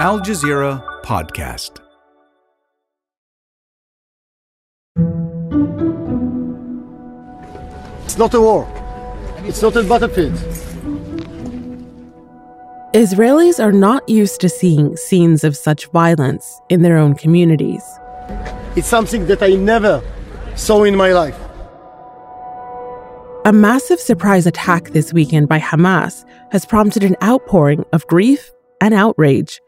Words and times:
Al 0.00 0.18
Jazeera 0.18 0.82
Podcast. 1.02 1.72
It's 8.06 8.16
not 8.16 8.32
a 8.32 8.40
war. 8.40 8.66
It's 9.44 9.60
not 9.60 9.76
a 9.76 9.82
battlefield. 9.82 10.32
Israelis 12.94 13.62
are 13.62 13.72
not 13.72 14.08
used 14.08 14.40
to 14.40 14.48
seeing 14.48 14.96
scenes 14.96 15.44
of 15.44 15.54
such 15.54 15.84
violence 15.88 16.62
in 16.70 16.80
their 16.80 16.96
own 16.96 17.14
communities. 17.14 17.82
It's 18.76 18.88
something 18.88 19.26
that 19.26 19.42
I 19.42 19.50
never 19.50 20.02
saw 20.56 20.84
in 20.84 20.96
my 20.96 21.12
life. 21.12 21.38
A 23.44 23.52
massive 23.52 24.00
surprise 24.00 24.46
attack 24.46 24.92
this 24.92 25.12
weekend 25.12 25.50
by 25.50 25.58
Hamas 25.58 26.24
has 26.52 26.64
prompted 26.64 27.04
an 27.04 27.16
outpouring 27.22 27.84
of 27.92 28.06
grief 28.06 28.50
and 28.80 28.94
outrage 28.94 29.60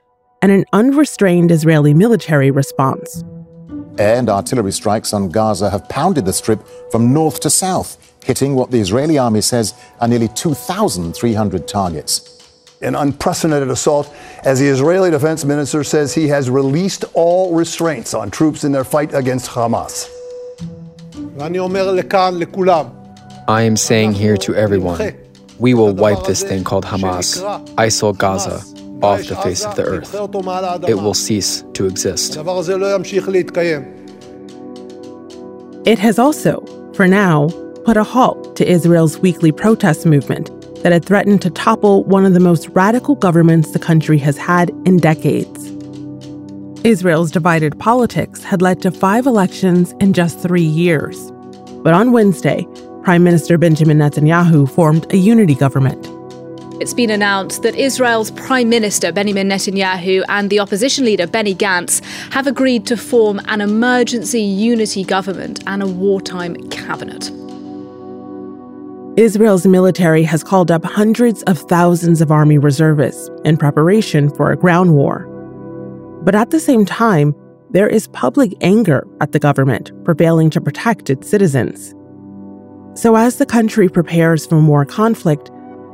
and 0.42 0.52
an 0.52 0.64
unrestrained 0.72 1.50
Israeli 1.50 1.94
military 1.94 2.50
response. 2.50 3.24
Air 3.98 4.16
and 4.16 4.28
artillery 4.28 4.72
strikes 4.72 5.14
on 5.14 5.28
Gaza 5.28 5.70
have 5.70 5.88
pounded 5.88 6.24
the 6.24 6.32
strip 6.32 6.66
from 6.90 7.12
north 7.12 7.40
to 7.40 7.50
south, 7.50 7.96
hitting 8.24 8.54
what 8.54 8.70
the 8.70 8.80
Israeli 8.80 9.18
army 9.18 9.40
says 9.40 9.74
are 10.00 10.08
nearly 10.08 10.28
2,300 10.28 11.68
targets. 11.68 12.28
An 12.80 12.96
unprecedented 12.96 13.70
assault 13.70 14.12
as 14.44 14.58
the 14.58 14.66
Israeli 14.66 15.10
defense 15.10 15.44
minister 15.44 15.84
says 15.84 16.12
he 16.12 16.26
has 16.28 16.50
released 16.50 17.04
all 17.14 17.54
restraints 17.54 18.12
on 18.12 18.30
troops 18.30 18.64
in 18.64 18.72
their 18.72 18.82
fight 18.82 19.14
against 19.14 19.48
Hamas. 19.50 20.08
I 23.46 23.62
am 23.62 23.76
saying 23.76 24.14
here 24.14 24.36
to 24.38 24.54
everyone 24.54 25.14
we 25.58 25.74
will 25.74 25.94
wipe 25.94 26.24
this 26.24 26.42
thing 26.42 26.64
called 26.64 26.84
Hamas, 26.84 27.40
ISIL 27.76 28.18
Gaza, 28.18 28.64
off 29.02 29.24
the 29.26 29.36
face 29.36 29.64
of 29.64 29.76
the 29.76 29.84
earth. 29.84 30.14
It 30.88 30.94
will 30.94 31.14
cease 31.14 31.64
to 31.74 31.86
exist. 31.86 32.36
It 35.84 35.98
has 35.98 36.18
also, 36.18 36.92
for 36.94 37.08
now, 37.08 37.48
put 37.84 37.96
a 37.96 38.04
halt 38.04 38.54
to 38.56 38.68
Israel's 38.68 39.18
weekly 39.18 39.50
protest 39.50 40.06
movement 40.06 40.50
that 40.82 40.92
had 40.92 41.04
threatened 41.04 41.42
to 41.42 41.50
topple 41.50 42.04
one 42.04 42.24
of 42.24 42.34
the 42.34 42.40
most 42.40 42.68
radical 42.68 43.14
governments 43.14 43.72
the 43.72 43.78
country 43.78 44.18
has 44.18 44.36
had 44.36 44.70
in 44.84 44.98
decades. 44.98 45.70
Israel's 46.84 47.30
divided 47.30 47.78
politics 47.78 48.42
had 48.42 48.60
led 48.60 48.82
to 48.82 48.90
five 48.90 49.26
elections 49.26 49.92
in 50.00 50.12
just 50.12 50.40
three 50.40 50.62
years. 50.62 51.30
But 51.82 51.94
on 51.94 52.10
Wednesday, 52.12 52.66
Prime 53.02 53.22
Minister 53.22 53.58
Benjamin 53.58 53.98
Netanyahu 53.98 54.68
formed 54.68 55.12
a 55.12 55.16
unity 55.16 55.54
government. 55.54 56.04
It's 56.82 56.92
been 56.92 57.10
announced 57.10 57.62
that 57.62 57.76
Israel's 57.76 58.32
Prime 58.32 58.68
Minister 58.68 59.12
Benjamin 59.12 59.48
Netanyahu 59.48 60.24
and 60.28 60.50
the 60.50 60.58
opposition 60.58 61.04
leader 61.04 61.28
Benny 61.28 61.54
Gantz 61.54 62.02
have 62.32 62.48
agreed 62.48 62.88
to 62.88 62.96
form 62.96 63.40
an 63.44 63.60
emergency 63.60 64.42
unity 64.42 65.04
government 65.04 65.62
and 65.68 65.80
a 65.80 65.86
wartime 65.86 66.56
cabinet. 66.70 67.30
Israel's 69.16 69.64
military 69.64 70.24
has 70.24 70.42
called 70.42 70.72
up 70.72 70.84
hundreds 70.84 71.44
of 71.44 71.56
thousands 71.56 72.20
of 72.20 72.32
army 72.32 72.58
reservists 72.58 73.30
in 73.44 73.56
preparation 73.56 74.28
for 74.34 74.50
a 74.50 74.56
ground 74.56 74.92
war. 74.92 75.20
But 76.24 76.34
at 76.34 76.50
the 76.50 76.58
same 76.58 76.84
time, 76.84 77.32
there 77.70 77.86
is 77.86 78.08
public 78.08 78.54
anger 78.60 79.06
at 79.20 79.30
the 79.30 79.38
government 79.38 79.92
for 80.04 80.16
failing 80.16 80.50
to 80.50 80.60
protect 80.60 81.10
its 81.10 81.30
citizens. 81.30 81.94
So, 82.94 83.14
as 83.14 83.36
the 83.36 83.46
country 83.46 83.88
prepares 83.88 84.46
for 84.46 84.60
more 84.60 84.84
conflict, 84.84 85.51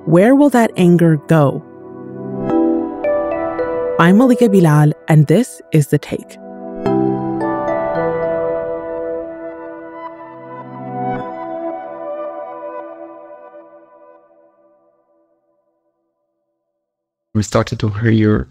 where 0.08 0.34
will 0.34 0.48
that 0.48 0.70
anger 0.78 1.18
go? 1.28 1.62
I'm 4.00 4.16
Malika 4.16 4.48
Bilal, 4.48 4.92
and 5.06 5.26
this 5.26 5.60
is 5.70 5.88
The 5.88 5.98
Take. 5.98 6.38
we 17.34 17.42
started 17.42 17.78
to 17.78 17.88
hear 17.90 18.48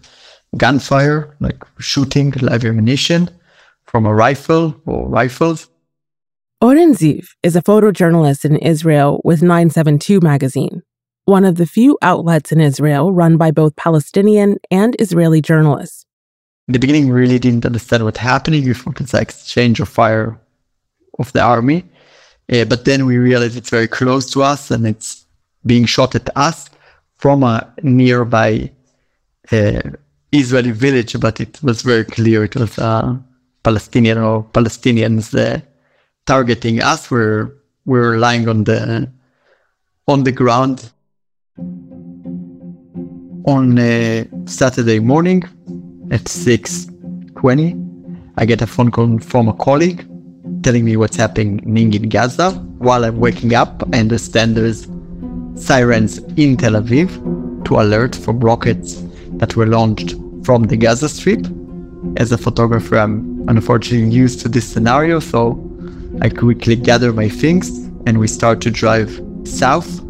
gunfire, 0.56 1.36
like 1.40 1.62
shooting 1.78 2.30
live 2.40 2.64
ammunition 2.64 3.28
from 3.84 4.06
a 4.06 4.14
rifle 4.14 4.80
or 4.86 5.08
rifles. 5.08 5.68
Oren 6.62 6.94
Ziv 6.94 7.26
is 7.42 7.54
a 7.54 7.62
photojournalist 7.62 8.44
in 8.44 8.56
Israel 8.56 9.20
with 9.24 9.42
972 9.42 10.20
magazine, 10.20 10.82
one 11.28 11.44
of 11.44 11.56
the 11.56 11.66
few 11.66 11.98
outlets 12.00 12.52
in 12.52 12.60
Israel 12.60 13.12
run 13.12 13.36
by 13.36 13.50
both 13.50 13.76
Palestinian 13.76 14.56
and 14.70 14.96
Israeli 14.98 15.42
journalists. 15.42 16.06
In 16.66 16.72
the 16.72 16.78
beginning, 16.78 17.06
we 17.08 17.20
really 17.20 17.38
didn't 17.38 17.66
understand 17.66 18.04
what's 18.04 18.18
happening. 18.18 18.64
We 18.64 18.72
thought 18.72 19.00
it's 19.02 19.12
exchange 19.12 19.78
of 19.78 19.90
fire 19.90 20.40
of 21.18 21.30
the 21.34 21.42
army. 21.42 21.84
Uh, 22.50 22.64
but 22.64 22.86
then 22.86 23.04
we 23.04 23.18
realized 23.18 23.58
it's 23.58 23.68
very 23.68 23.88
close 23.88 24.30
to 24.32 24.42
us 24.42 24.70
and 24.70 24.86
it's 24.86 25.26
being 25.66 25.84
shot 25.84 26.14
at 26.14 26.34
us 26.34 26.70
from 27.18 27.42
a 27.42 27.74
nearby 27.82 28.70
uh, 29.52 29.82
Israeli 30.32 30.70
village, 30.70 31.20
but 31.20 31.40
it 31.40 31.62
was 31.62 31.82
very 31.82 32.04
clear 32.04 32.44
it 32.44 32.56
was 32.56 32.78
uh, 32.78 33.14
Palestinian 33.62 34.16
or 34.16 34.44
Palestinians 34.44 35.26
uh, 35.36 35.60
targeting 36.24 36.80
us. 36.80 37.10
We're 37.10 37.50
we're 37.84 38.16
lying 38.16 38.48
on 38.48 38.64
the 38.64 39.10
on 40.06 40.24
the 40.24 40.32
ground. 40.32 40.90
On 43.46 43.78
uh, 43.78 44.24
Saturday 44.46 45.00
morning 45.00 45.42
at 46.10 46.28
six 46.28 46.86
twenty, 47.36 47.76
I 48.36 48.44
get 48.44 48.62
a 48.62 48.66
phone 48.66 48.90
call 48.90 49.18
from 49.18 49.48
a 49.48 49.54
colleague 49.54 50.06
telling 50.62 50.84
me 50.84 50.96
what's 50.96 51.16
happening 51.16 51.60
in 51.76 52.08
Gaza. 52.08 52.50
While 52.78 53.04
I'm 53.04 53.18
waking 53.18 53.54
up, 53.54 53.82
I 53.92 54.00
understand 54.00 54.56
there's 54.56 54.86
sirens 55.54 56.18
in 56.36 56.56
Tel 56.56 56.74
Aviv 56.74 57.64
to 57.64 57.80
alert 57.80 58.14
from 58.14 58.40
rockets 58.40 59.02
that 59.38 59.56
were 59.56 59.66
launched 59.66 60.14
from 60.44 60.64
the 60.64 60.76
Gaza 60.76 61.08
Strip. 61.08 61.46
As 62.16 62.32
a 62.32 62.38
photographer, 62.38 62.96
I'm 62.96 63.48
unfortunately 63.48 64.10
used 64.10 64.40
to 64.40 64.48
this 64.48 64.66
scenario, 64.66 65.20
so 65.20 65.58
I 66.20 66.28
quickly 66.28 66.76
gather 66.76 67.12
my 67.12 67.28
things 67.28 67.70
and 68.06 68.18
we 68.18 68.28
start 68.28 68.60
to 68.62 68.70
drive 68.70 69.20
south. 69.44 70.00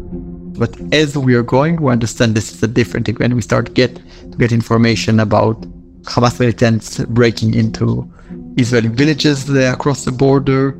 But 0.59 0.75
as 0.93 1.17
we 1.17 1.35
are 1.35 1.43
going, 1.43 1.81
we 1.81 1.89
understand 1.89 2.35
this 2.35 2.51
is 2.51 2.61
a 2.61 2.67
different 2.67 3.07
event. 3.07 3.33
We 3.33 3.41
start 3.41 3.73
get 3.73 3.95
to 3.95 4.37
get 4.37 4.51
information 4.51 5.21
about 5.21 5.61
Hamas 6.03 6.37
militants 6.37 6.99
breaking 7.05 7.53
into 7.53 8.11
Israeli 8.57 8.89
villages 8.89 9.49
across 9.49 10.03
the 10.03 10.11
border. 10.11 10.77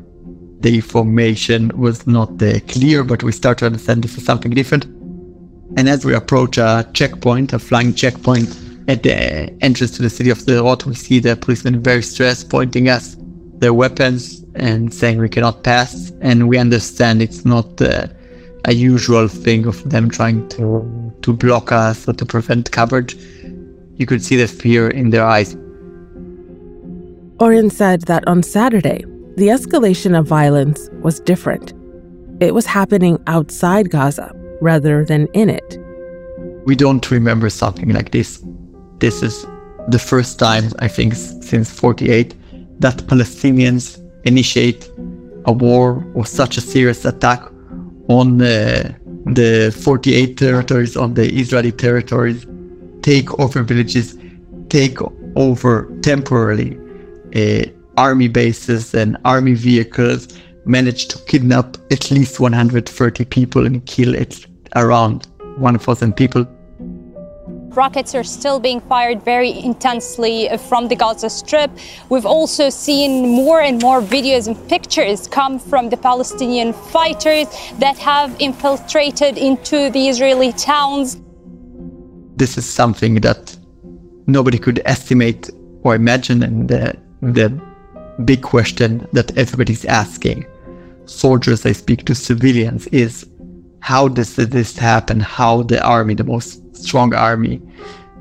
The 0.60 0.74
information 0.74 1.72
was 1.78 2.06
not 2.06 2.42
uh, 2.42 2.60
clear, 2.68 3.02
but 3.04 3.22
we 3.22 3.32
start 3.32 3.56
to 3.58 3.66
understand 3.66 4.04
this 4.04 4.18
is 4.18 4.24
something 4.26 4.50
different. 4.50 4.84
And 5.78 5.88
as 5.88 6.04
we 6.04 6.14
approach 6.14 6.58
a 6.58 6.86
checkpoint, 6.92 7.54
a 7.54 7.58
flying 7.58 7.94
checkpoint 7.94 8.54
at 8.86 9.02
the 9.02 9.14
entrance 9.62 9.92
to 9.96 10.02
the 10.02 10.10
city 10.10 10.28
of 10.28 10.36
Sderot, 10.36 10.84
we 10.84 10.94
see 10.94 11.20
the 11.20 11.36
policemen 11.36 11.82
very 11.82 12.02
stressed, 12.02 12.50
pointing 12.50 12.90
us 12.90 13.16
their 13.60 13.72
weapons 13.72 14.44
and 14.56 14.92
saying 14.92 15.18
we 15.18 15.30
cannot 15.30 15.64
pass. 15.64 16.12
And 16.20 16.48
we 16.48 16.58
understand 16.58 17.22
it's 17.22 17.46
not 17.46 17.80
uh, 17.80 18.08
a 18.64 18.72
usual 18.72 19.28
thing 19.28 19.66
of 19.66 19.88
them 19.88 20.10
trying 20.10 20.48
to 20.50 21.10
to 21.22 21.32
block 21.32 21.72
us 21.72 22.08
or 22.08 22.14
to 22.14 22.24
prevent 22.24 22.70
coverage. 22.70 23.16
You 23.96 24.06
could 24.06 24.22
see 24.22 24.36
the 24.36 24.48
fear 24.48 24.88
in 24.88 25.10
their 25.10 25.24
eyes. 25.24 25.56
Oren 27.38 27.70
said 27.70 28.02
that 28.02 28.26
on 28.26 28.42
Saturday, 28.42 29.04
the 29.36 29.48
escalation 29.48 30.18
of 30.18 30.26
violence 30.26 30.88
was 31.02 31.20
different. 31.20 31.72
It 32.40 32.54
was 32.54 32.66
happening 32.66 33.18
outside 33.26 33.90
Gaza 33.90 34.32
rather 34.60 35.04
than 35.04 35.26
in 35.34 35.48
it. 35.50 35.78
We 36.64 36.74
don't 36.74 37.10
remember 37.10 37.50
something 37.50 37.90
like 37.90 38.10
this. 38.12 38.42
This 38.98 39.22
is 39.22 39.46
the 39.88 39.98
first 39.98 40.38
time, 40.38 40.70
I 40.78 40.88
think, 40.88 41.14
since 41.14 41.70
48 41.70 42.34
that 42.80 42.98
Palestinians 43.06 43.98
initiate 44.24 44.90
a 45.46 45.52
war 45.52 46.06
or 46.14 46.26
such 46.26 46.56
a 46.56 46.60
serious 46.60 47.04
attack 47.04 47.42
on 48.10 48.42
uh, 48.42 48.92
the 49.26 49.72
48 49.84 50.36
territories, 50.36 50.96
on 50.96 51.14
the 51.14 51.32
Israeli 51.32 51.70
territories, 51.70 52.44
take 53.02 53.38
over 53.38 53.62
villages, 53.62 54.18
take 54.68 54.98
over 55.36 55.88
temporarily 56.02 56.76
uh, 57.36 57.70
army 57.96 58.26
bases 58.26 58.94
and 58.94 59.16
army 59.24 59.54
vehicles, 59.54 60.26
manage 60.64 61.06
to 61.06 61.18
kidnap 61.26 61.76
at 61.92 62.10
least 62.10 62.40
130 62.40 63.24
people 63.26 63.64
and 63.64 63.86
kill 63.86 64.12
it 64.16 64.44
around 64.74 65.28
1,000 65.58 66.12
people. 66.16 66.44
Rockets 67.76 68.16
are 68.16 68.24
still 68.24 68.58
being 68.58 68.80
fired 68.80 69.22
very 69.24 69.56
intensely 69.60 70.48
from 70.68 70.88
the 70.88 70.96
Gaza 70.96 71.30
Strip. 71.30 71.70
We've 72.08 72.26
also 72.26 72.68
seen 72.68 73.28
more 73.28 73.60
and 73.60 73.80
more 73.80 74.00
videos 74.02 74.48
and 74.48 74.56
pictures 74.68 75.28
come 75.28 75.60
from 75.60 75.88
the 75.88 75.96
Palestinian 75.96 76.72
fighters 76.72 77.46
that 77.78 77.96
have 77.98 78.34
infiltrated 78.40 79.38
into 79.38 79.88
the 79.90 80.08
Israeli 80.08 80.52
towns. 80.52 81.20
This 82.36 82.58
is 82.58 82.68
something 82.68 83.16
that 83.20 83.56
nobody 84.26 84.58
could 84.58 84.82
estimate 84.84 85.48
or 85.84 85.94
imagine. 85.94 86.42
And 86.42 86.68
the, 86.68 86.96
the 87.22 87.50
big 88.24 88.42
question 88.42 89.06
that 89.12 89.36
everybody's 89.38 89.84
asking, 89.84 90.44
soldiers 91.04 91.64
I 91.64 91.72
speak 91.72 92.04
to 92.06 92.16
civilians, 92.16 92.88
is 92.88 93.26
how 93.80 94.08
does 94.08 94.36
this 94.36 94.76
happen? 94.76 95.20
How 95.20 95.62
the 95.62 95.82
army, 95.82 96.14
the 96.14 96.24
most 96.24 96.76
strong 96.76 97.14
army 97.14 97.60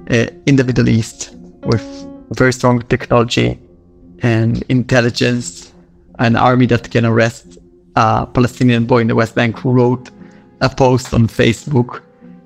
uh, 0.09 0.27
in 0.45 0.55
the 0.55 0.63
Middle 0.63 0.89
East, 0.89 1.35
with 1.63 1.85
very 2.31 2.53
strong 2.53 2.81
technology 2.83 3.59
and 4.19 4.63
intelligence, 4.69 5.73
an 6.19 6.35
army 6.35 6.65
that 6.67 6.89
can 6.91 7.05
arrest 7.05 7.57
a 7.95 8.25
Palestinian 8.25 8.85
boy 8.85 8.99
in 8.99 9.07
the 9.07 9.15
West 9.15 9.35
Bank 9.35 9.59
who 9.59 9.71
wrote 9.71 10.09
a 10.61 10.69
post 10.69 11.13
on 11.13 11.27
Facebook. 11.27 12.01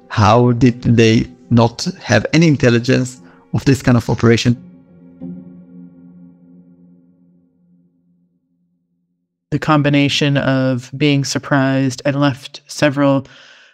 How 0.09 0.51
did 0.51 0.81
they 0.83 1.27
not 1.49 1.83
have 2.01 2.25
any 2.33 2.47
intelligence 2.47 3.21
of 3.53 3.65
this 3.65 3.81
kind 3.81 3.97
of 3.97 4.09
operation? 4.09 4.72
The 9.53 9.59
combination 9.59 10.37
of 10.37 10.89
being 10.97 11.23
surprised 11.23 12.01
and 12.05 12.19
left 12.19 12.61
several 12.65 13.27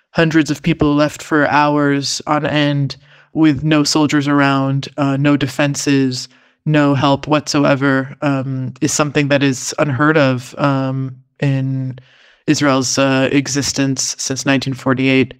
hundreds 0.10 0.52
of 0.52 0.62
people 0.62 0.94
left 0.94 1.24
for 1.24 1.48
hours 1.48 2.22
on 2.28 2.46
end 2.46 2.98
with 3.32 3.64
no 3.64 3.86
soldiers 3.86 4.28
around, 4.28 4.90
uh, 4.98 5.16
no 5.16 5.38
defenses, 5.38 6.28
no 6.66 6.96
help 6.96 7.28
whatsoever, 7.28 8.14
um, 8.22 8.74
is 8.82 8.92
something 8.92 9.30
that 9.30 9.42
is 9.42 9.74
unheard 9.80 10.18
of 10.18 10.54
um, 10.60 11.16
in 11.40 11.98
Israel's 12.46 12.98
uh, 12.98 13.30
existence 13.32 14.02
since 14.18 14.44
1948. 14.46 15.34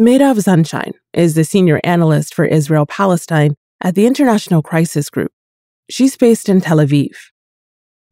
Mairav 0.00 0.36
Zonszein 0.36 0.92
is 1.12 1.34
the 1.34 1.42
senior 1.42 1.80
analyst 1.82 2.36
for 2.36 2.44
Israel 2.44 2.86
Palestine 2.86 3.56
at 3.80 3.96
the 3.96 4.06
International 4.06 4.62
Crisis 4.62 5.10
Group. 5.10 5.32
She's 5.90 6.16
based 6.16 6.48
in 6.48 6.60
Tel 6.60 6.78
Aviv. 6.78 7.16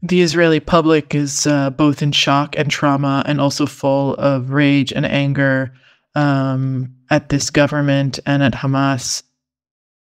The 0.04 0.20
Israeli 0.20 0.58
public 0.58 1.14
is 1.14 1.46
uh, 1.46 1.70
both 1.70 2.02
in 2.02 2.10
shock 2.10 2.56
and 2.58 2.68
trauma 2.68 3.22
and 3.24 3.40
also 3.40 3.66
full 3.66 4.14
of 4.14 4.50
rage 4.50 4.92
and 4.92 5.06
anger 5.06 5.72
um, 6.16 6.92
at 7.08 7.28
this 7.28 7.50
government 7.50 8.18
and 8.26 8.42
at 8.42 8.52
Hamas. 8.52 9.22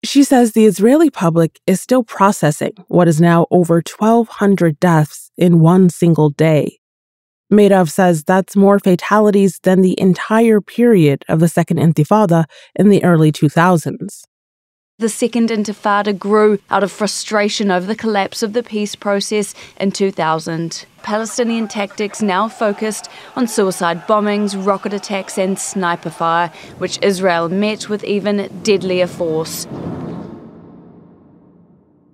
She 0.03 0.25
says 0.25 0.53
the 0.53 0.65
Israeli 0.65 1.11
public 1.11 1.61
is 1.67 1.83
still 1.83 2.03
processing 2.03 2.73
what 2.89 3.09
is 3.09 3.21
now 3.21 3.47
over 3.51 3.77
1,200 3.77 4.81
deaths 4.81 5.31
in 5.37 5.61
one 5.61 5.91
single 5.91 6.31
day. 6.31 6.79
Mairav 7.53 7.91
says 7.91 8.25
that's 8.25 8.57
more 8.57 8.79
fatalities 8.79 9.61
than 9.65 9.83
the 9.83 9.99
entire 10.01 10.61
period 10.63 11.25
of 11.29 11.41
the 11.41 11.49
Second 11.49 11.79
Intifada 11.79 12.47
in 12.75 12.89
the 12.89 13.05
early 13.05 13.33
2000s. 13.33 14.25
The 15.00 15.08
Second 15.08 15.49
Intifada 15.49 16.17
grew 16.17 16.61
out 16.70 16.85
of 16.85 16.93
frustration 16.93 17.73
over 17.73 17.85
the 17.85 17.96
collapse 17.96 18.44
of 18.44 18.52
the 18.52 18.62
peace 18.62 18.94
process 18.94 19.52
in 19.81 19.91
2000. 19.91 20.87
Palestinian 21.02 21.67
tactics 21.67 22.23
now 22.23 22.46
focused 22.49 23.08
on 23.35 23.49
suicide 23.49 24.06
bombings, 24.06 24.55
rocket 24.64 24.93
attacks, 24.93 25.37
and 25.37 25.58
sniper 25.58 26.11
fire, 26.11 26.52
which 26.79 27.00
Israel 27.02 27.49
met 27.49 27.88
with 27.88 28.05
even 28.05 28.49
deadlier 28.62 29.08
force. 29.08 29.67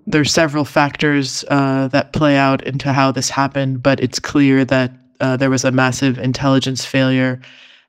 There's 0.06 0.32
several 0.32 0.64
factors 0.64 1.44
uh, 1.48 1.88
that 1.88 2.14
play 2.14 2.38
out 2.38 2.66
into 2.66 2.94
how 2.94 3.12
this 3.12 3.28
happened, 3.28 3.82
but 3.82 4.00
it's 4.00 4.18
clear 4.18 4.64
that 4.64 4.90
uh, 5.20 5.36
there 5.36 5.50
was 5.50 5.66
a 5.66 5.70
massive 5.70 6.18
intelligence 6.18 6.86
failure 6.86 7.42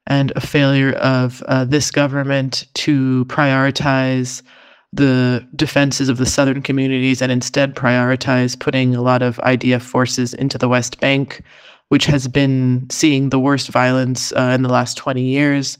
and 0.05 0.33
a 0.35 0.41
failure 0.41 0.91
of 0.95 1.41
uh, 1.43 1.63
this 1.63 1.91
government 1.91 2.67
to 2.73 3.23
prioritize 3.29 4.41
the 4.93 5.47
defenses 5.55 6.09
of 6.09 6.17
the 6.17 6.25
southern 6.25 6.61
communities 6.61 7.21
and 7.21 7.31
instead 7.31 7.75
prioritize 7.75 8.59
putting 8.59 8.95
a 8.95 9.01
lot 9.01 9.21
of 9.21 9.37
IDF 9.37 9.81
forces 9.81 10.33
into 10.33 10.57
the 10.57 10.67
West 10.67 10.99
Bank, 10.99 11.41
which 11.87 12.05
has 12.05 12.27
been 12.27 12.89
seeing 12.89 13.29
the 13.29 13.39
worst 13.39 13.69
violence 13.69 14.33
uh, 14.33 14.51
in 14.53 14.63
the 14.63 14.69
last 14.69 14.97
20 14.97 15.21
years. 15.21 15.77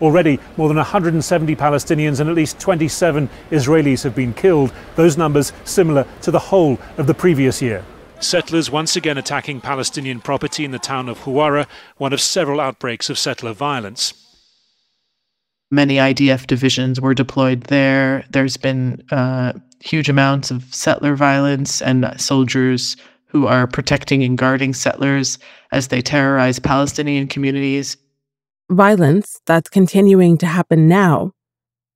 Already, 0.00 0.38
more 0.56 0.68
than 0.68 0.76
170 0.76 1.56
Palestinians 1.56 2.20
and 2.20 2.30
at 2.30 2.36
least 2.36 2.60
27 2.60 3.28
Israelis 3.50 4.04
have 4.04 4.14
been 4.14 4.32
killed, 4.32 4.72
those 4.94 5.18
numbers 5.18 5.52
similar 5.64 6.06
to 6.22 6.30
the 6.30 6.38
whole 6.38 6.78
of 6.96 7.06
the 7.06 7.14
previous 7.14 7.60
year. 7.60 7.84
Settlers 8.20 8.70
once 8.70 8.96
again 8.96 9.18
attacking 9.18 9.60
Palestinian 9.60 10.20
property 10.20 10.64
in 10.64 10.70
the 10.70 10.78
town 10.78 11.08
of 11.08 11.20
Huwara, 11.20 11.66
one 11.98 12.12
of 12.12 12.20
several 12.20 12.60
outbreaks 12.60 13.10
of 13.10 13.18
settler 13.18 13.52
violence. 13.52 14.14
Many 15.70 15.96
IDF 15.96 16.46
divisions 16.46 17.00
were 17.00 17.14
deployed 17.14 17.64
there. 17.64 18.24
There's 18.30 18.56
been 18.56 19.02
uh, 19.10 19.52
huge 19.80 20.08
amounts 20.08 20.50
of 20.50 20.64
settler 20.74 21.14
violence 21.14 21.82
and 21.82 22.14
soldiers 22.18 22.96
who 23.26 23.46
are 23.46 23.66
protecting 23.66 24.22
and 24.24 24.38
guarding 24.38 24.72
settlers 24.72 25.38
as 25.70 25.88
they 25.88 26.00
terrorize 26.00 26.58
Palestinian 26.58 27.26
communities. 27.26 27.98
Violence 28.70 29.40
that's 29.46 29.68
continuing 29.68 30.38
to 30.38 30.46
happen 30.46 30.88
now. 30.88 31.32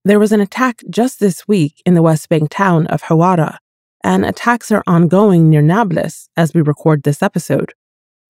There 0.04 0.18
was 0.18 0.32
an 0.32 0.40
attack 0.40 0.82
just 0.90 1.20
this 1.20 1.48
week 1.48 1.82
in 1.86 1.94
the 1.94 2.02
West 2.02 2.28
Bank 2.28 2.50
town 2.50 2.86
of 2.88 3.02
Hawara, 3.02 3.58
and 4.04 4.26
attacks 4.26 4.70
are 4.70 4.82
ongoing 4.86 5.48
near 5.48 5.62
Nablus 5.62 6.28
as 6.36 6.52
we 6.52 6.60
record 6.60 7.04
this 7.04 7.22
episode. 7.22 7.72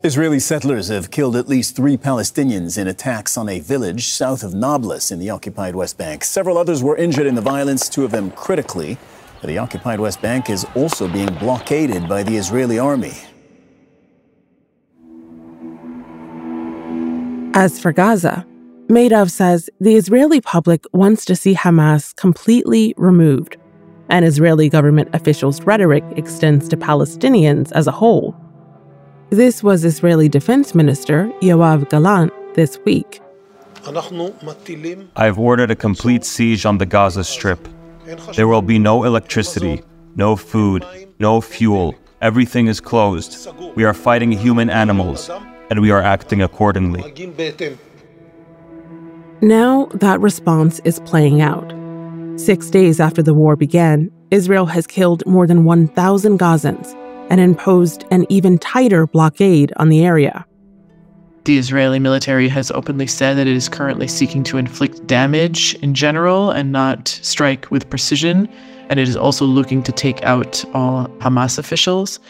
Israeli 0.05 0.41
settlers 0.41 0.89
have 0.89 1.13
killed 1.13 1.37
at 1.37 1.49
least 1.49 1.77
three 1.77 1.97
Palestinians 1.97 2.77
in 2.77 2.89
attacks 2.89 3.39
on 3.39 3.49
a 3.49 3.61
village 3.61 4.09
south 4.09 4.43
of 4.43 4.53
Nablus 4.53 5.13
in 5.13 5.21
the 5.21 5.31
occupied 5.31 5.77
West 5.77 5.97
Bank. 5.97 6.25
Several 6.25 6.59
others 6.59 6.83
were 6.83 6.97
injured 6.97 7.25
in 7.25 7.37
the 7.37 7.41
violence, 7.41 7.89
two 7.89 8.05
of 8.05 8.11
them 8.11 8.33
critically. 8.33 8.99
The 9.45 9.59
occupied 9.59 10.01
West 10.01 10.21
Bank 10.21 10.51
is 10.51 10.67
also 10.75 11.07
being 11.07 11.33
blockaded 11.35 12.09
by 12.09 12.25
the 12.25 12.37
Israeli 12.37 12.81
army. 12.81 13.15
As 17.55 17.79
for 17.79 17.93
Gaza, 17.93 18.45
Mairav 18.89 19.31
says 19.31 19.71
the 19.79 19.95
Israeli 19.95 20.41
public 20.41 20.85
wants 20.93 21.25
to 21.27 21.37
see 21.37 21.55
Hamas 21.55 22.13
completely 22.17 22.93
removed, 22.97 23.57
and 24.09 24.25
Israeli 24.25 24.69
government 24.69 25.15
officials' 25.15 25.63
rhetoric 25.63 26.03
extends 26.17 26.69
to 26.71 26.77
Palestinians 26.77 27.71
as 27.71 27.87
a 27.87 27.93
whole. 27.93 28.42
This 29.33 29.63
was 29.63 29.83
Israeli 29.87 30.29
Defense 30.29 30.75
Minister 30.75 31.33
Yoav 31.41 31.89
Gallant 31.89 32.35
this 32.55 32.79
week. 32.85 33.23
I've 35.17 35.39
ordered 35.39 35.71
a 35.71 35.75
complete 35.75 36.27
siege 36.27 36.67
on 36.67 36.77
the 36.77 36.85
Gaza 36.85 37.25
Strip. 37.25 37.67
There 38.37 38.47
will 38.47 38.61
be 38.61 38.79
no 38.79 39.05
electricity, 39.05 39.81
no 40.17 40.37
food, 40.37 40.85
no 41.19 41.41
fuel. 41.41 41.95
Everything 42.21 42.67
is 42.67 42.79
closed. 42.79 43.49
We 43.75 43.85
are 43.85 43.95
fighting 43.95 44.33
human 44.33 44.69
animals, 44.69 45.31
and 45.71 45.81
we 45.81 45.91
are 45.91 46.03
acting 46.03 46.43
accordingly. 46.43 47.01
Now 49.41 49.87
that 49.95 50.21
response 50.21 50.79
is 50.85 51.01
playing 51.07 51.41
out. 51.41 51.73
Six 52.39 52.69
days 52.69 53.01
after 53.01 53.23
the 53.23 53.33
war 53.33 53.57
began, 53.57 54.11
Israel 54.31 54.67
has 54.67 54.87
killed 54.87 55.25
more 55.25 55.47
than 55.47 55.65
1,000 55.65 56.39
Gazans 56.39 56.95
and 57.33 57.41
imposed 57.41 58.05
an 58.11 58.27
even 58.29 58.59
tighter 58.59 59.07
blockade 59.07 59.73
on 59.79 59.89
the 59.89 60.05
area. 60.05 60.47
The 61.45 61.57
Israeli 61.57 61.99
military 61.99 62.47
has 62.49 62.71
openly 62.71 63.07
said 63.07 63.39
that 63.39 63.47
it 63.47 63.57
is 63.57 63.71
currently 63.71 64.07
seeking 64.07 64.45
to 64.45 64.59
inflict 64.59 65.07
damage 65.07 65.75
in 65.77 65.95
general 65.95 66.51
and 66.51 66.71
not 66.71 67.09
strike 67.09 67.71
with 67.71 67.89
precision, 67.89 68.49
and 68.91 69.01
it 69.01 69.09
is 69.09 69.17
also 69.17 69.47
looking 69.47 69.83
to 69.83 69.93
take 69.93 70.23
out 70.23 70.63
all 70.75 71.09
Hamas 71.21 71.59
officials. 71.59 72.21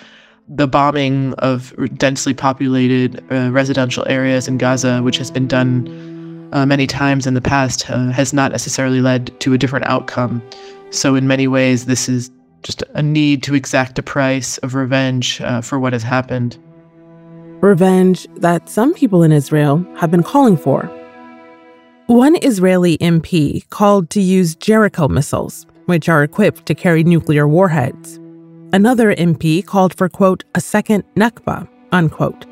The 0.48 0.68
bombing 0.68 1.34
of 1.34 1.74
densely 1.98 2.32
populated 2.32 3.24
uh, 3.32 3.50
residential 3.50 4.06
areas 4.08 4.46
in 4.46 4.56
Gaza, 4.56 5.02
which 5.02 5.18
has 5.18 5.32
been 5.32 5.48
done 5.48 6.48
uh, 6.52 6.64
many 6.64 6.86
times 6.86 7.26
in 7.26 7.34
the 7.34 7.40
past, 7.40 7.90
uh, 7.90 8.10
has 8.10 8.32
not 8.32 8.52
necessarily 8.52 9.00
led 9.00 9.38
to 9.40 9.52
a 9.52 9.58
different 9.58 9.86
outcome. 9.86 10.40
So, 10.90 11.16
in 11.16 11.26
many 11.26 11.48
ways, 11.48 11.86
this 11.86 12.08
is 12.08 12.30
just 12.62 12.82
a 12.94 13.02
need 13.02 13.42
to 13.44 13.54
exact 13.54 13.98
a 13.98 14.02
price 14.02 14.58
of 14.58 14.74
revenge 14.74 15.40
uh, 15.40 15.60
for 15.60 15.78
what 15.78 15.92
has 15.92 16.02
happened. 16.02 16.58
Revenge 17.60 18.26
that 18.36 18.68
some 18.68 18.94
people 18.94 19.22
in 19.22 19.32
Israel 19.32 19.84
have 19.96 20.10
been 20.10 20.22
calling 20.22 20.56
for. 20.56 20.90
One 22.06 22.36
Israeli 22.42 22.98
MP 22.98 23.68
called 23.70 24.10
to 24.10 24.20
use 24.20 24.54
Jericho 24.56 25.08
missiles, 25.08 25.66
which 25.86 26.08
are 26.08 26.22
equipped 26.22 26.66
to 26.66 26.74
carry 26.74 27.04
nuclear 27.04 27.46
warheads. 27.46 28.18
Another 28.72 29.14
MP 29.14 29.64
called 29.64 29.94
for, 29.94 30.08
quote, 30.08 30.44
a 30.54 30.60
second 30.60 31.04
Nakba, 31.14 31.68
unquote, 31.92 32.46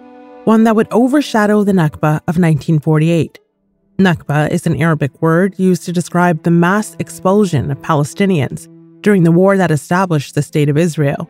one 0.45 0.65
that 0.65 0.77
would 0.77 0.89
overshadow 0.93 1.65
the 1.65 1.73
Nakba 1.73 2.19
of 2.29 2.39
1948. 2.39 3.39
Nakba 3.99 4.51
is 4.51 4.67
an 4.67 4.81
Arabic 4.81 5.21
word 5.21 5.59
used 5.59 5.85
to 5.85 5.93
describe 5.93 6.43
the 6.43 6.51
mass 6.51 6.97
expulsion 6.99 7.71
of 7.71 7.79
Palestinians 7.83 8.69
during 9.03 9.23
the 9.23 9.33
war 9.33 9.57
that 9.57 9.71
established 9.71 10.35
the 10.35 10.43
State 10.43 10.69
of 10.69 10.77
Israel. 10.77 11.29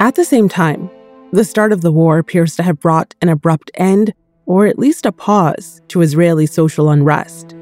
At 0.00 0.14
the 0.14 0.24
same 0.24 0.48
time, 0.48 0.90
the 1.32 1.44
start 1.44 1.72
of 1.72 1.80
the 1.80 1.92
war 1.92 2.18
appears 2.18 2.56
to 2.56 2.62
have 2.62 2.80
brought 2.80 3.14
an 3.22 3.28
abrupt 3.28 3.70
end, 3.74 4.14
or 4.46 4.66
at 4.66 4.78
least 4.78 5.06
a 5.06 5.12
pause, 5.12 5.80
to 5.88 6.02
Israeli 6.02 6.46
social 6.46 6.90
unrest. 6.90 7.52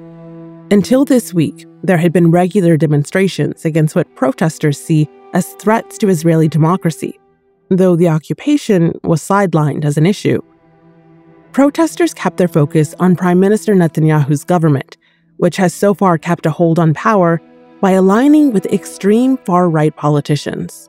Until 0.70 1.04
this 1.04 1.32
week, 1.32 1.66
there 1.82 1.98
had 1.98 2.12
been 2.12 2.30
regular 2.30 2.76
demonstrations 2.76 3.64
against 3.64 3.94
what 3.94 4.14
protesters 4.16 4.80
see 4.80 5.08
as 5.32 5.52
threats 5.54 5.98
to 5.98 6.08
Israeli 6.08 6.48
democracy, 6.48 7.18
though 7.68 7.96
the 7.96 8.08
occupation 8.08 8.98
was 9.02 9.22
sidelined 9.22 9.84
as 9.84 9.96
an 9.96 10.06
issue. 10.06 10.40
Protesters 11.52 12.14
kept 12.14 12.36
their 12.36 12.48
focus 12.48 12.94
on 12.98 13.14
Prime 13.14 13.38
Minister 13.38 13.74
Netanyahu's 13.74 14.44
government, 14.44 14.96
which 15.36 15.56
has 15.56 15.72
so 15.72 15.94
far 15.94 16.18
kept 16.18 16.46
a 16.46 16.50
hold 16.50 16.78
on 16.78 16.94
power 16.94 17.40
by 17.84 17.90
aligning 17.90 18.50
with 18.50 18.64
extreme 18.72 19.36
far 19.36 19.68
right 19.68 19.94
politicians. 19.94 20.88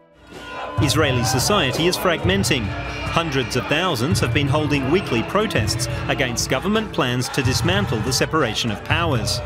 Israeli 0.82 1.26
society 1.26 1.88
is 1.88 1.98
fragmenting. 1.98 2.64
Hundreds 3.12 3.58
of 3.58 3.68
thousands 3.68 4.18
have 4.22 4.34
been 4.34 4.48
holding 4.48 4.90
weekly 4.90 5.22
protests 5.24 5.90
against 6.08 6.50
government 6.50 6.94
plans 6.94 7.28
to 7.28 7.44
dismantle 7.44 8.00
the 8.04 8.14
separation 8.14 8.72
of 8.72 8.82
powers. 8.86 9.42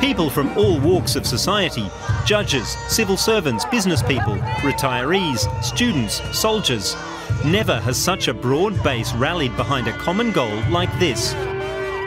People 0.00 0.30
from 0.30 0.56
all 0.56 0.80
walks 0.80 1.16
of 1.16 1.26
society 1.26 1.86
judges, 2.24 2.78
civil 2.88 3.18
servants, 3.18 3.66
business 3.66 4.02
people, 4.02 4.36
retirees, 4.64 5.40
students, 5.62 6.22
soldiers. 6.34 6.96
Never 7.44 7.78
has 7.80 8.02
such 8.02 8.28
a 8.28 8.32
broad 8.32 8.82
base 8.82 9.12
rallied 9.12 9.54
behind 9.54 9.86
a 9.86 9.98
common 9.98 10.32
goal 10.32 10.62
like 10.70 10.98
this. 10.98 11.34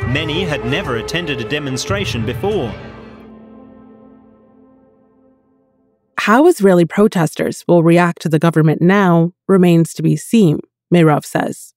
Many 0.07 0.43
had 0.43 0.65
never 0.65 0.95
attended 0.95 1.41
a 1.41 1.47
demonstration 1.47 2.25
before. 2.25 2.73
How 6.23 6.47
Israeli 6.47 6.85
protesters 6.85 7.65
will 7.67 7.83
react 7.83 8.21
to 8.21 8.29
the 8.29 8.39
government 8.39 8.81
now 8.81 9.33
remains 9.49 9.93
to 9.95 10.01
be 10.01 10.15
seen, 10.15 10.61
Mairav 10.89 11.25
says. 11.25 11.73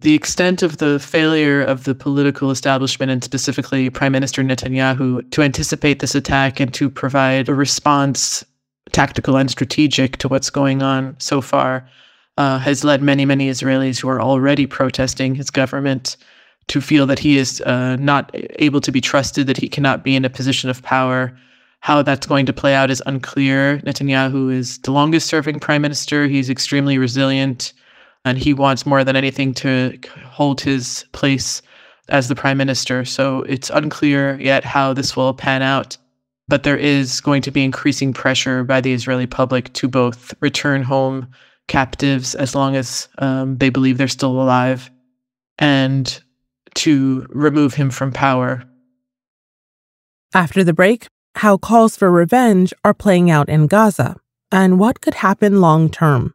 The 0.00 0.14
extent 0.14 0.62
of 0.62 0.78
the 0.78 0.98
failure 0.98 1.60
of 1.60 1.84
the 1.84 1.94
political 1.94 2.50
establishment 2.50 3.12
and 3.12 3.22
specifically 3.22 3.90
Prime 3.90 4.12
Minister 4.12 4.42
Netanyahu 4.42 5.30
to 5.32 5.42
anticipate 5.42 5.98
this 5.98 6.14
attack 6.14 6.60
and 6.60 6.72
to 6.72 6.88
provide 6.88 7.50
a 7.50 7.54
response, 7.54 8.42
tactical 8.92 9.36
and 9.36 9.50
strategic, 9.50 10.16
to 10.16 10.28
what's 10.28 10.48
going 10.48 10.80
on 10.80 11.14
so 11.18 11.42
far 11.42 11.86
uh, 12.38 12.58
has 12.60 12.84
led 12.84 13.02
many, 13.02 13.26
many 13.26 13.50
Israelis 13.50 14.00
who 14.00 14.08
are 14.08 14.22
already 14.22 14.66
protesting 14.66 15.34
his 15.34 15.50
government 15.50 16.16
to 16.68 16.80
feel 16.80 17.04
that 17.04 17.18
he 17.18 17.36
is 17.36 17.60
uh, 17.60 17.96
not 17.96 18.34
able 18.60 18.80
to 18.80 18.90
be 18.90 19.02
trusted, 19.02 19.46
that 19.46 19.58
he 19.58 19.68
cannot 19.68 20.04
be 20.04 20.16
in 20.16 20.24
a 20.24 20.30
position 20.30 20.70
of 20.70 20.82
power, 20.82 21.38
how 21.80 22.02
that's 22.02 22.26
going 22.26 22.46
to 22.46 22.52
play 22.52 22.74
out 22.74 22.90
is 22.90 23.02
unclear. 23.06 23.78
Netanyahu 23.78 24.52
is 24.52 24.78
the 24.78 24.90
longest 24.90 25.28
serving 25.28 25.60
prime 25.60 25.82
minister. 25.82 26.26
He's 26.26 26.50
extremely 26.50 26.98
resilient, 26.98 27.72
and 28.24 28.36
he 28.36 28.52
wants 28.52 28.84
more 28.84 29.04
than 29.04 29.16
anything 29.16 29.54
to 29.54 29.98
hold 30.24 30.60
his 30.60 31.04
place 31.12 31.62
as 32.08 32.28
the 32.28 32.34
prime 32.34 32.58
minister. 32.58 33.04
So 33.04 33.42
it's 33.42 33.70
unclear 33.70 34.40
yet 34.40 34.64
how 34.64 34.92
this 34.92 35.16
will 35.16 35.34
pan 35.34 35.62
out. 35.62 35.96
But 36.48 36.62
there 36.62 36.76
is 36.78 37.20
going 37.20 37.42
to 37.42 37.50
be 37.50 37.62
increasing 37.62 38.14
pressure 38.14 38.64
by 38.64 38.80
the 38.80 38.92
Israeli 38.92 39.26
public 39.26 39.72
to 39.74 39.86
both 39.88 40.34
return 40.40 40.82
home 40.82 41.28
captives 41.68 42.34
as 42.34 42.54
long 42.54 42.74
as 42.74 43.08
um, 43.18 43.58
they 43.58 43.68
believe 43.68 43.98
they're 43.98 44.08
still 44.08 44.40
alive 44.40 44.90
and 45.58 46.22
to 46.74 47.26
remove 47.28 47.74
him 47.74 47.90
from 47.90 48.12
power. 48.12 48.64
After 50.34 50.64
the 50.64 50.72
break, 50.72 51.06
how 51.38 51.56
calls 51.56 51.96
for 51.96 52.10
revenge 52.10 52.74
are 52.84 52.92
playing 52.92 53.30
out 53.30 53.48
in 53.48 53.68
Gaza, 53.68 54.16
and 54.50 54.80
what 54.80 55.00
could 55.00 55.14
happen 55.14 55.60
long 55.60 55.88
term. 55.88 56.34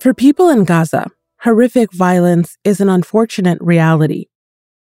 For 0.00 0.12
people 0.14 0.48
in 0.50 0.64
Gaza, 0.64 1.10
horrific 1.44 1.92
violence 1.92 2.56
is 2.64 2.80
an 2.80 2.88
unfortunate 2.88 3.58
reality. 3.60 4.24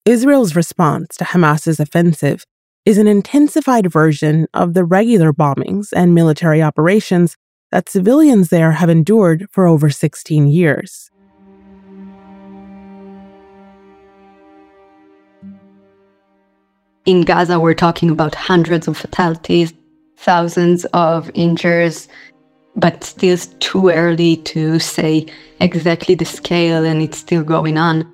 Israel's 0.04 0.54
response 0.54 1.16
to 1.16 1.24
Hamas's 1.24 1.80
offensive 1.80 2.44
is 2.84 2.98
an 2.98 3.06
intensified 3.06 3.90
version 3.90 4.46
of 4.52 4.74
the 4.74 4.84
regular 4.84 5.32
bombings 5.32 5.88
and 5.96 6.14
military 6.14 6.60
operations 6.60 7.38
that 7.72 7.88
civilians 7.88 8.50
there 8.50 8.72
have 8.72 8.90
endured 8.90 9.46
for 9.50 9.66
over 9.66 9.88
16 9.88 10.46
years. 10.46 11.10
In 17.06 17.22
Gaza, 17.22 17.58
we're 17.58 17.72
talking 17.72 18.10
about 18.10 18.34
hundreds 18.34 18.86
of 18.86 18.98
fatalities, 18.98 19.72
thousands 20.18 20.84
of 20.92 21.30
injuries, 21.32 22.06
but 22.76 23.04
still 23.04 23.38
too 23.60 23.90
early 23.90 24.36
to 24.38 24.78
say 24.78 25.26
exactly 25.60 26.14
the 26.14 26.24
scale, 26.24 26.84
and 26.84 27.02
it's 27.02 27.18
still 27.18 27.42
going 27.42 27.78
on. 27.78 28.10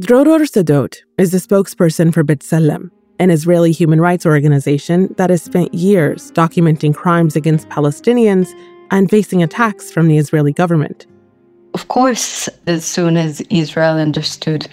Dror 0.00 0.24
Sadot 0.24 0.96
is 1.18 1.30
the 1.30 1.38
spokesperson 1.38 2.12
for 2.12 2.24
B'Tselem, 2.24 2.90
an 3.20 3.30
Israeli 3.30 3.70
human 3.70 4.00
rights 4.00 4.26
organization 4.26 5.14
that 5.18 5.30
has 5.30 5.42
spent 5.42 5.72
years 5.72 6.32
documenting 6.32 6.94
crimes 6.94 7.36
against 7.36 7.68
Palestinians 7.68 8.52
and 8.90 9.08
facing 9.08 9.42
attacks 9.42 9.92
from 9.92 10.08
the 10.08 10.18
Israeli 10.18 10.52
government. 10.52 11.06
Of 11.74 11.88
course, 11.88 12.48
as 12.66 12.84
soon 12.84 13.16
as 13.16 13.40
Israel 13.50 13.96
understood, 13.96 14.66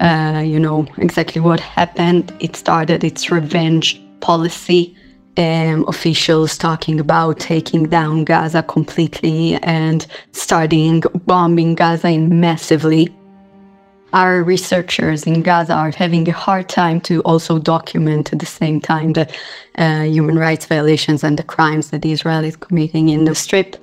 uh, 0.00 0.42
you 0.44 0.58
know, 0.58 0.86
exactly 0.96 1.40
what 1.40 1.60
happened, 1.60 2.32
it 2.40 2.56
started 2.56 3.04
its 3.04 3.30
revenge 3.30 4.00
policy 4.20 4.96
um, 5.38 5.84
officials 5.86 6.58
talking 6.58 6.98
about 6.98 7.38
taking 7.38 7.84
down 7.84 8.24
Gaza 8.24 8.62
completely 8.64 9.54
and 9.62 10.06
starting 10.32 11.02
bombing 11.26 11.76
Gaza 11.76 12.08
in 12.08 12.40
massively. 12.40 13.14
Our 14.12 14.42
researchers 14.42 15.26
in 15.26 15.42
Gaza 15.42 15.74
are 15.74 15.90
having 15.90 16.28
a 16.28 16.32
hard 16.32 16.68
time 16.68 17.00
to 17.02 17.20
also 17.22 17.58
document 17.58 18.32
at 18.32 18.40
the 18.40 18.46
same 18.46 18.80
time 18.80 19.12
the 19.12 19.30
uh, 19.76 20.02
human 20.02 20.38
rights 20.38 20.66
violations 20.66 21.22
and 21.22 21.38
the 21.38 21.42
crimes 21.42 21.90
that 21.90 22.04
Israel 22.04 22.42
is 22.42 22.56
committing 22.56 23.10
in 23.10 23.24
the 23.24 23.34
Strip. 23.34 23.76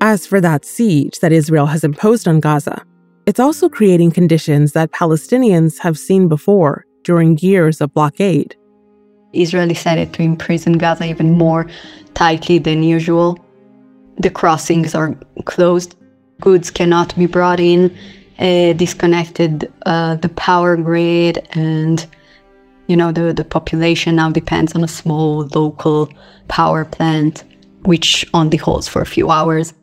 As 0.00 0.26
for 0.26 0.40
that 0.40 0.64
siege 0.64 1.18
that 1.20 1.32
Israel 1.32 1.66
has 1.66 1.82
imposed 1.82 2.28
on 2.28 2.40
Gaza, 2.40 2.84
it's 3.26 3.40
also 3.40 3.68
creating 3.68 4.12
conditions 4.12 4.72
that 4.72 4.92
Palestinians 4.92 5.78
have 5.78 5.98
seen 5.98 6.28
before 6.28 6.84
during 7.02 7.36
years 7.38 7.80
of 7.80 7.92
blockade. 7.94 8.54
Israel 9.32 9.68
decided 9.68 10.12
to 10.14 10.22
imprison 10.22 10.78
Gaza 10.78 11.04
even 11.04 11.32
more 11.32 11.66
tightly 12.14 12.58
than 12.58 12.82
usual. 12.82 13.38
The 14.18 14.30
crossings 14.30 14.94
are 14.94 15.14
closed, 15.44 15.94
goods 16.40 16.70
cannot 16.70 17.16
be 17.16 17.26
brought 17.26 17.60
in, 17.60 17.96
uh, 18.38 18.72
disconnected 18.72 19.72
uh, 19.86 20.16
the 20.16 20.28
power 20.30 20.76
grid, 20.76 21.46
and 21.52 22.06
you 22.86 22.96
know 22.96 23.12
the, 23.12 23.32
the 23.32 23.44
population 23.44 24.16
now 24.16 24.30
depends 24.30 24.74
on 24.74 24.82
a 24.82 24.88
small 24.88 25.48
local 25.54 26.08
power 26.48 26.84
plant, 26.84 27.44
which 27.82 28.26
only 28.34 28.56
holds 28.56 28.88
for 28.88 29.02
a 29.02 29.06
few 29.06 29.30
hours. 29.30 29.74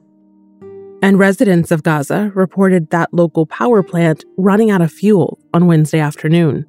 And 1.01 1.19
residents 1.19 1.69
of 1.71 1.83
Gaza 1.83 2.31
reported 2.33 2.89
that 2.89 3.13
local 3.13 3.45
power 3.45 3.83
plant 3.83 4.25
running 4.37 4.71
out 4.71 4.81
of 4.81 4.91
fuel 4.91 5.37
on 5.53 5.67
Wednesday 5.67 5.99
afternoon. 5.99 6.65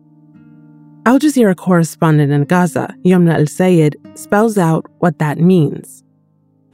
Al 1.06 1.20
Jazeera 1.20 1.54
correspondent 1.54 2.32
in 2.32 2.42
Gaza, 2.46 2.92
Yomna 3.04 3.38
Al 3.38 3.46
Sayed, 3.46 3.94
spells 4.16 4.58
out 4.58 4.86
what 4.98 5.20
that 5.20 5.38
means. 5.38 6.02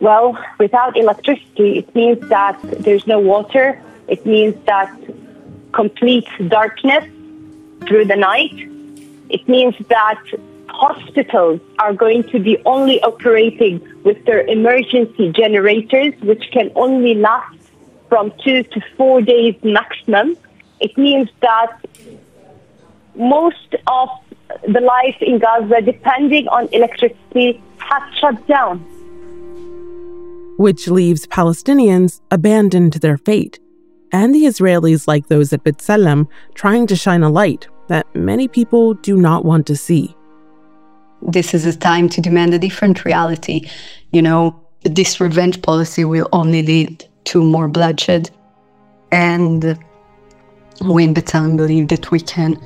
Well, 0.01 0.39
without 0.59 0.97
electricity, 0.97 1.77
it 1.81 1.95
means 1.95 2.27
that 2.31 2.59
there's 2.79 3.07
no 3.07 3.19
water. 3.19 3.79
It 4.09 4.25
means 4.25 4.55
that 4.65 4.91
complete 5.73 6.27
darkness 6.49 7.05
through 7.87 8.07
the 8.07 8.17
night. 8.17 8.55
It 9.29 9.47
means 9.51 9.75
that 9.91 10.23
hospitals 10.71 11.61
are 11.79 11.93
going 11.93 12.23
to 12.31 12.39
be 12.39 12.57
only 12.65 13.03
operating 13.03 13.87
with 14.03 14.25
their 14.25 14.47
emergency 14.47 15.31
generators, 15.31 16.15
which 16.23 16.45
can 16.53 16.73
only 16.75 17.17
last 17.17 17.59
from 18.09 18.33
two 18.43 18.63
to 18.63 18.81
four 18.97 19.21
days 19.21 19.57
maximum. 19.63 20.39
It 20.81 20.97
means 20.97 21.29
that 21.43 21.79
most 23.15 23.75
of 23.87 24.09
the 24.67 24.81
life 24.81 25.17
in 25.21 25.39
Gaza, 25.39 25.81
depending 25.83 26.49
on 26.49 26.69
electricity, 26.73 27.63
has 27.79 28.03
shut 28.19 28.47
down. 28.47 28.79
Which 30.59 30.89
leaves 30.89 31.27
Palestinians 31.27 32.21
abandoned 32.31 32.93
to 32.93 32.99
their 32.99 33.17
fate, 33.17 33.59
and 34.13 34.35
the 34.35 34.45
Israelis, 34.45 35.09
like 35.09 35.29
those 35.29 35.53
at 35.53 35.65
B'Tselem, 35.65 36.29
trying 36.55 36.87
to 36.89 36.97
shine 36.97 37.23
a 37.23 37.31
light 37.31 37.67
that 37.89 38.07
many 38.15 38.47
people 38.49 38.95
do 38.95 39.17
not 39.17 39.45
want 39.45 39.67
to 39.67 39.77
see. 39.77 40.15
This 41.23 41.55
is 41.55 41.67
a 41.67 41.77
time 41.77 42.09
to 42.11 42.21
demand 42.21 42.53
a 42.55 42.59
different 42.59 43.05
reality. 43.05 43.69
You 44.13 44.23
know, 44.23 44.61
this 44.83 45.21
revenge 45.21 45.63
policy 45.63 46.05
will 46.05 46.29
only 46.33 46.63
lead 46.63 47.05
to 47.25 47.43
more 47.43 47.69
bloodshed. 47.69 48.31
And 49.11 49.79
we 50.85 51.05
in 51.05 51.15
B'Tselem 51.15 51.57
believe 51.57 51.89
that 51.89 52.11
we 52.11 52.21
can, 52.21 52.61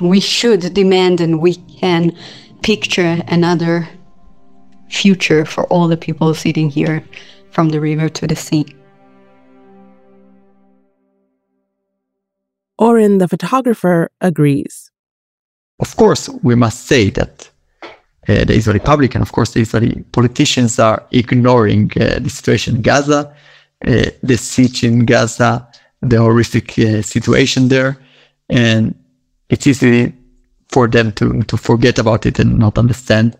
we 0.00 0.20
should 0.20 0.72
demand 0.74 1.20
and 1.20 1.40
we 1.40 1.54
can 1.80 2.16
picture 2.62 3.22
another 3.28 3.88
future 4.88 5.44
for 5.44 5.64
all 5.66 5.88
the 5.88 5.96
people 5.96 6.34
sitting 6.34 6.70
here 6.70 7.02
from 7.50 7.70
the 7.70 7.80
river 7.80 8.08
to 8.08 8.26
the 8.26 8.36
sea. 8.36 8.66
Oren, 12.78 13.18
the 13.18 13.28
photographer, 13.28 14.10
agrees. 14.20 14.90
Of 15.80 15.96
course, 15.96 16.28
we 16.42 16.54
must 16.54 16.86
say 16.86 17.10
that 17.10 17.50
uh, 18.28 18.44
the 18.44 18.54
Israeli 18.54 18.78
public 18.78 19.14
and, 19.14 19.22
of 19.22 19.32
course, 19.32 19.52
the 19.52 19.60
Israeli 19.60 20.04
politicians 20.12 20.78
are 20.78 21.04
ignoring 21.10 21.90
uh, 21.96 22.18
the 22.20 22.30
situation 22.30 22.76
in 22.76 22.82
Gaza, 22.82 23.34
uh, 23.86 24.10
the 24.22 24.36
siege 24.36 24.84
in 24.84 25.06
Gaza, 25.06 25.68
the 26.02 26.18
horrific 26.18 26.78
uh, 26.78 27.02
situation 27.02 27.68
there. 27.68 27.98
And 28.48 28.94
it's 29.48 29.66
easy 29.66 30.12
for 30.68 30.86
them 30.86 31.12
to, 31.12 31.42
to 31.44 31.56
forget 31.56 31.98
about 31.98 32.26
it 32.26 32.38
and 32.38 32.58
not 32.58 32.78
understand 32.78 33.36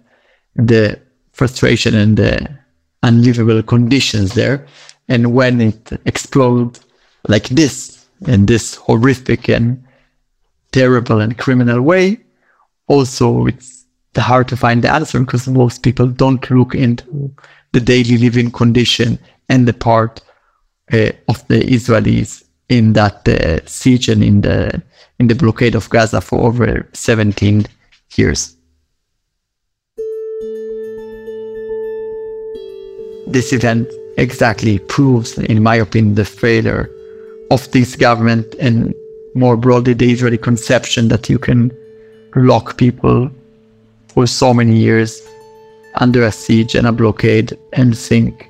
the 0.56 0.98
frustration 1.32 1.94
and 1.94 2.16
the 2.16 2.58
unlivable 3.02 3.62
conditions 3.62 4.34
there. 4.34 4.66
And 5.08 5.34
when 5.34 5.60
it 5.60 5.92
explodes 6.04 6.80
like 7.28 7.48
this, 7.48 8.06
in 8.26 8.46
this 8.46 8.74
horrific 8.74 9.48
and 9.48 9.84
terrible 10.72 11.20
and 11.20 11.38
criminal 11.38 11.82
way, 11.82 12.18
also 12.88 13.46
it's 13.46 13.84
hard 14.16 14.48
to 14.48 14.56
find 14.56 14.82
the 14.82 14.90
answer 14.90 15.20
because 15.20 15.46
most 15.46 15.82
people 15.84 16.08
don't 16.08 16.50
look 16.50 16.74
into 16.74 17.32
the 17.72 17.80
daily 17.80 18.18
living 18.18 18.50
condition 18.50 19.18
and 19.48 19.68
the 19.68 19.72
part 19.72 20.20
uh, 20.92 21.12
of 21.28 21.46
the 21.48 21.60
Israelis 21.60 22.42
in 22.68 22.92
that 22.92 23.26
uh, 23.28 23.64
siege 23.66 24.08
and 24.08 24.22
in 24.22 24.42
the 24.42 24.82
in 25.18 25.26
the 25.26 25.34
blockade 25.34 25.74
of 25.74 25.88
Gaza 25.90 26.20
for 26.20 26.40
over 26.40 26.88
17 26.92 27.66
years. 28.16 28.54
This 33.26 33.52
event 33.52 33.88
exactly 34.16 34.78
proves, 34.78 35.36
in 35.38 35.62
my 35.62 35.76
opinion, 35.76 36.14
the 36.14 36.24
failure 36.24 36.88
of 37.50 37.70
this 37.72 37.96
government 37.96 38.54
and 38.60 38.94
more 39.34 39.56
broadly 39.56 39.94
the 39.94 40.10
Israeli 40.10 40.38
conception 40.38 41.08
that 41.08 41.28
you 41.28 41.38
can 41.38 41.72
lock 42.34 42.76
people 42.76 43.30
for 44.08 44.26
so 44.26 44.54
many 44.54 44.76
years 44.76 45.20
under 45.96 46.22
a 46.24 46.32
siege 46.32 46.74
and 46.74 46.86
a 46.86 46.92
blockade 46.92 47.58
and 47.72 47.96
think 47.96 48.48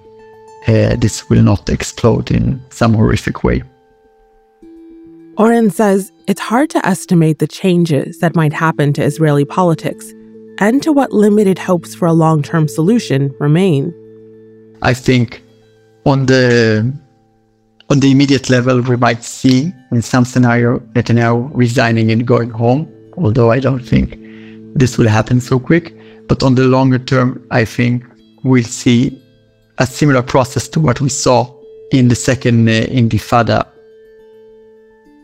uh, 0.66 0.96
this 0.96 1.28
will 1.30 1.42
not 1.42 1.68
explode 1.70 2.30
in 2.30 2.60
some 2.70 2.94
horrific 2.94 3.42
way. 3.42 3.62
Oren 5.38 5.70
says 5.70 6.10
it's 6.26 6.40
hard 6.40 6.68
to 6.70 6.84
estimate 6.84 7.38
the 7.38 7.46
changes 7.46 8.18
that 8.18 8.34
might 8.34 8.52
happen 8.52 8.92
to 8.94 9.04
Israeli 9.04 9.44
politics 9.44 10.12
and 10.58 10.82
to 10.82 10.92
what 10.92 11.12
limited 11.12 11.60
hopes 11.60 11.94
for 11.94 12.06
a 12.06 12.12
long 12.12 12.42
term 12.42 12.66
solution 12.66 13.32
remain. 13.38 13.94
I 14.82 14.94
think 14.94 15.44
on 16.04 16.26
the 16.26 16.92
on 17.88 18.00
the 18.00 18.10
immediate 18.10 18.50
level, 18.50 18.80
we 18.80 18.96
might 18.96 19.22
see 19.22 19.72
in 19.92 20.02
some 20.02 20.24
scenario 20.24 20.80
Netanyahu 20.94 21.52
resigning 21.54 22.10
and 22.10 22.26
going 22.26 22.50
home, 22.50 22.92
although 23.16 23.52
I 23.52 23.60
don't 23.60 23.84
think 23.92 24.18
this 24.74 24.98
will 24.98 25.08
happen 25.08 25.40
so 25.40 25.60
quick. 25.60 25.94
But 26.26 26.42
on 26.42 26.56
the 26.56 26.64
longer 26.64 26.98
term, 26.98 27.46
I 27.52 27.64
think 27.64 28.04
we'll 28.42 28.64
see 28.64 29.22
a 29.78 29.86
similar 29.86 30.22
process 30.22 30.66
to 30.70 30.80
what 30.80 31.00
we 31.00 31.08
saw 31.08 31.54
in 31.92 32.08
the 32.08 32.16
second 32.16 32.68
uh, 32.68 32.86
Intifada 32.90 33.68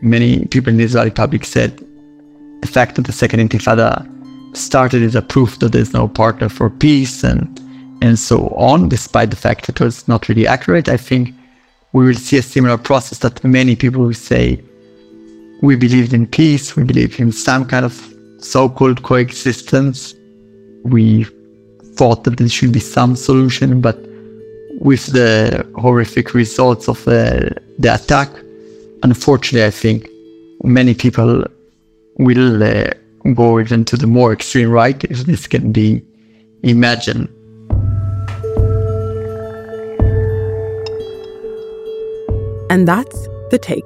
many 0.05 0.45
people 0.45 0.69
in 0.69 0.77
the 0.77 0.83
Israeli 0.83 1.11
public 1.11 1.43
said 1.45 1.77
the 2.61 2.67
fact 2.67 2.95
that 2.95 3.05
the 3.05 3.11
second 3.11 3.39
intifada 3.39 4.07
started 4.55 5.01
is 5.01 5.15
a 5.15 5.21
proof 5.21 5.59
that 5.59 5.71
there's 5.71 5.93
no 5.93 6.07
partner 6.07 6.49
for 6.49 6.69
peace 6.69 7.23
and 7.23 7.59
and 8.01 8.19
so 8.19 8.49
on, 8.49 8.89
despite 8.89 9.29
the 9.29 9.35
fact 9.35 9.65
that 9.65 9.79
it 9.79 9.83
was 9.83 10.07
not 10.07 10.27
really 10.27 10.45
accurate. 10.45 10.89
I 10.89 10.97
think 10.97 11.33
we 11.93 12.05
will 12.05 12.15
see 12.15 12.37
a 12.37 12.41
similar 12.41 12.77
process 12.77 13.19
that 13.19 13.43
many 13.43 13.75
people 13.75 14.01
will 14.01 14.13
say 14.13 14.61
we 15.61 15.75
believed 15.75 16.13
in 16.13 16.27
peace, 16.27 16.75
we 16.75 16.83
believed 16.83 17.19
in 17.19 17.31
some 17.31 17.65
kind 17.65 17.85
of 17.85 17.93
so-called 18.39 19.03
coexistence. 19.03 20.13
We 20.83 21.25
thought 21.95 22.25
that 22.25 22.37
there 22.37 22.49
should 22.49 22.73
be 22.73 22.81
some 22.81 23.15
solution, 23.15 23.81
but 23.81 23.97
with 24.79 25.07
the 25.07 25.65
horrific 25.77 26.33
results 26.33 26.89
of 26.89 27.07
uh, 27.07 27.49
the 27.79 27.95
attack, 27.95 28.29
unfortunately, 29.03 29.65
I 29.65 29.71
think 29.71 30.09
many 30.63 30.93
people 30.93 31.45
will 32.17 32.63
uh, 32.63 32.91
go 33.33 33.59
even 33.59 33.85
to 33.85 33.97
the 33.97 34.07
more 34.07 34.33
extreme 34.33 34.69
right 34.69 35.03
if 35.05 35.19
this 35.25 35.47
can 35.47 35.71
be 35.71 36.03
imagined. 36.63 37.29
And 42.69 42.87
that's 42.87 43.27
the 43.51 43.59
take. 43.61 43.83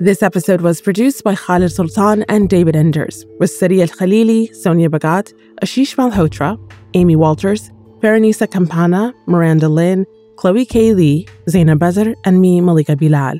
This 0.00 0.22
episode 0.22 0.60
was 0.60 0.80
produced 0.80 1.24
by 1.24 1.34
Khaled 1.34 1.70
Soltan 1.70 2.24
and 2.28 2.50
David 2.50 2.76
Enders, 2.76 3.24
with 3.38 3.50
Sarí 3.50 3.80
el-Khalili, 3.80 4.54
Sonia 4.54 4.90
Bhagat, 4.90 5.32
Ashish 5.62 5.96
Malhotra, 5.96 6.58
Amy 6.94 7.16
Walters, 7.16 7.70
Veronisa 8.00 8.50
Campana, 8.50 9.14
Miranda 9.26 9.68
Lynn, 9.70 10.04
Chloe 10.36 10.66
K. 10.66 10.92
Lee, 10.92 11.26
Zainab 11.48 11.78
Bezer, 11.78 12.14
and 12.24 12.42
me, 12.42 12.60
Malika 12.60 12.94
Bilal. 12.94 13.38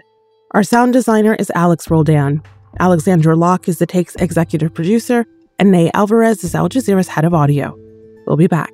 Our 0.57 0.63
sound 0.63 0.95
designer 0.95 1.35
is 1.35 1.53
Alex 1.55 1.91
Roldan. 1.91 2.43
Alexandra 2.81 3.37
Locke 3.37 3.69
is 3.69 3.79
the 3.79 3.85
Take's 3.85 4.15
executive 4.15 4.73
producer, 4.73 5.27
and 5.59 5.71
Ney 5.71 5.91
Alvarez 5.93 6.43
is 6.45 6.55
Al 6.55 6.71
Jazeera's 6.71 7.09
head 7.09 7.27
of 7.27 7.35
audio. 7.35 7.79
We'll 8.27 8.39
be 8.39 8.47
back. 8.47 8.73